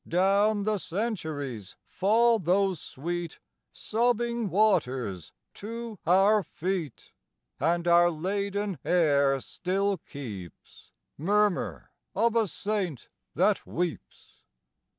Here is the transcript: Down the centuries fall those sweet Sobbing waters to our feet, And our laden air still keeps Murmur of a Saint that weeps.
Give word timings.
Down 0.07 0.63
the 0.63 0.79
centuries 0.79 1.75
fall 1.87 2.39
those 2.39 2.81
sweet 2.81 3.37
Sobbing 3.71 4.49
waters 4.49 5.31
to 5.53 5.99
our 6.07 6.41
feet, 6.41 7.11
And 7.59 7.87
our 7.87 8.09
laden 8.09 8.79
air 8.83 9.39
still 9.41 9.99
keeps 9.99 10.89
Murmur 11.19 11.91
of 12.15 12.35
a 12.35 12.47
Saint 12.47 13.09
that 13.35 13.67
weeps. 13.67 14.37